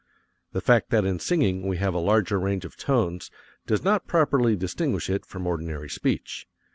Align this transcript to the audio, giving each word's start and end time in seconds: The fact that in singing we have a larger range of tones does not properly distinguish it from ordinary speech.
The 0.51 0.61
fact 0.61 0.89
that 0.89 1.05
in 1.05 1.19
singing 1.19 1.67
we 1.67 1.77
have 1.77 1.93
a 1.93 1.99
larger 1.99 2.39
range 2.39 2.65
of 2.65 2.75
tones 2.75 3.29
does 3.67 3.83
not 3.83 4.07
properly 4.07 4.55
distinguish 4.55 5.11
it 5.11 5.27
from 5.27 5.45
ordinary 5.45 5.91
speech. 5.91 6.47